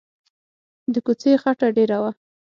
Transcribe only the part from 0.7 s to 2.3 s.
د کوڅې خټه ډېره وه.